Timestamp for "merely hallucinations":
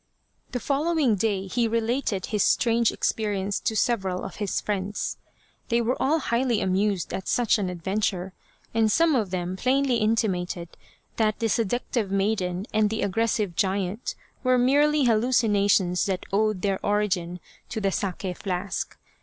14.57-16.07